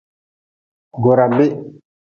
[1.03, 1.55] Goorabih.